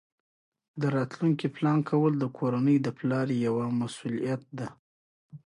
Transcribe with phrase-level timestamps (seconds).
[0.81, 4.67] د راتلونکي پلان کول د کورنۍ د پلار یوه مسؤلیت ده.